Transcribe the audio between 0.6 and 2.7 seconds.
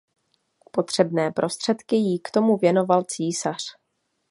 Potřebné prostředky jí k tomu